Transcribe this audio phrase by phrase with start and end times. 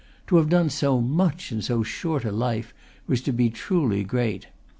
[0.25, 2.73] To have done so much in so short a life
[3.05, 4.47] was to be truly great.